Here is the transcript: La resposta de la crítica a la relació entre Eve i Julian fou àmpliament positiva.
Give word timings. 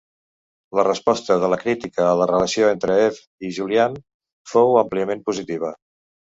La 0.77 0.85
resposta 0.85 1.35
de 1.43 1.49
la 1.53 1.59
crítica 1.63 2.07
a 2.11 2.15
la 2.21 2.27
relació 2.31 2.71
entre 2.77 2.95
Eve 3.03 3.47
i 3.49 3.53
Julian 3.59 4.01
fou 4.55 4.75
àmpliament 4.83 5.23
positiva. 5.31 5.73